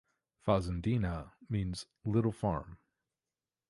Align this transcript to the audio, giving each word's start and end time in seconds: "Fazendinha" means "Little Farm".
"Fazendinha" 0.43 1.33
means 1.47 1.85
"Little 2.05 2.31
Farm". 2.31 2.79